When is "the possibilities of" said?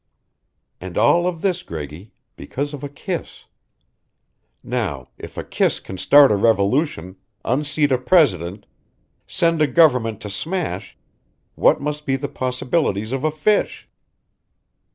12.15-13.23